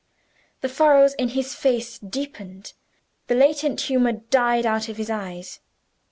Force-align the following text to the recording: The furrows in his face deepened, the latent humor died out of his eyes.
The 0.61 0.67
furrows 0.67 1.13
in 1.13 1.27
his 1.29 1.53
face 1.53 1.99
deepened, 1.99 2.73
the 3.27 3.35
latent 3.35 3.81
humor 3.81 4.13
died 4.13 4.65
out 4.65 4.89
of 4.89 4.97
his 4.97 5.11
eyes. 5.11 5.59